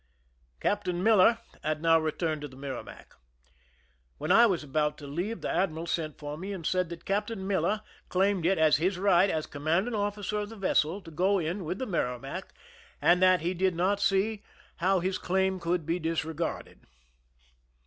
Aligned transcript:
Captain 0.59 1.03
Miller 1.03 1.37
had 1.63 1.79
now 1.79 1.99
returned 1.99 2.41
to 2.41 2.47
the 2.47 2.55
Merrimac. 2.57 3.13
When 4.17 4.31
I 4.31 4.47
was 4.47 4.63
about 4.63 4.97
to 4.97 5.05
leave, 5.05 5.41
the 5.41 5.51
admiral 5.51 5.85
sent 5.85 6.17
for 6.17 6.39
me 6.39 6.53
and 6.53 6.65
said 6.65 6.89
that 6.89 7.05
Captain 7.05 7.45
Miller 7.45 7.83
claimed 8.09 8.43
it 8.47 8.57
as 8.57 8.77
his 8.77 8.97
right 8.97 9.29
as 9.29 9.45
commanding 9.45 9.93
officer 9.93 10.39
of 10.39 10.49
the 10.49 10.55
vessel 10.55 11.03
to 11.03 11.11
go 11.11 11.37
in 11.37 11.63
with 11.65 11.77
the 11.77 11.85
Merrimac, 11.85 12.51
and 12.99 13.21
that 13.21 13.41
he 13.41 13.53
did 13.53 13.75
not 13.75 13.99
see 13.99 14.41
how 14.77 15.01
his 15.01 15.17
43 15.19 15.19
THE 15.19 15.19
SINKING 15.19 15.19
OF 15.19 15.21
THE 15.21 15.21
"MEREIMAC" 15.21 15.21
claim 15.21 15.59
could 15.73 15.85
be 15.85 15.99
disregarded. 15.99 16.79